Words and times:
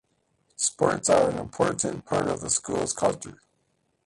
Sports 0.55 1.11
are 1.11 1.29
an 1.29 1.37
important 1.37 2.05
part 2.07 2.27
of 2.27 2.41
the 2.41 2.49
school's 2.49 2.91
culture. 2.91 3.37